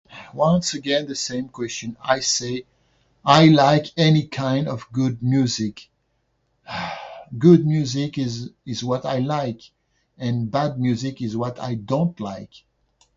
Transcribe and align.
"Once 0.33 0.73
again, 0.73 1.05
the 1.05 1.13
same 1.13 1.47
question! 1.47 1.95
I 2.01 2.21
say, 2.21 2.65
""I 3.23 3.45
like 3.49 3.91
any 3.95 4.25
kind 4.25 4.67
of 4.67 4.87
good 4.91 5.21
music!"" 5.21 5.91
Ugh. 6.67 6.97
Good 7.37 7.67
music 7.67 8.17
is 8.17 8.49
is 8.65 8.83
what 8.83 9.05
I 9.05 9.19
like. 9.19 9.61
And 10.17 10.49
bad 10.49 10.79
music 10.79 11.21
is 11.21 11.37
what 11.37 11.59
I 11.59 11.75
don't 11.75 12.19
like." 12.19 12.63